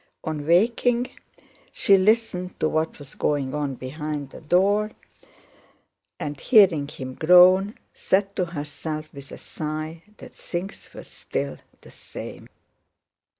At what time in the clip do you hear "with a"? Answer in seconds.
9.13-9.37